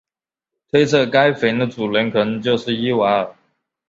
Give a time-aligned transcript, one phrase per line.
[0.71, 3.35] 推测该坟的主人可能就是伊瓦尔。